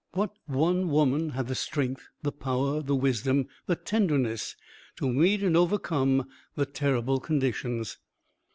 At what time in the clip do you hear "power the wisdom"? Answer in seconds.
2.31-3.45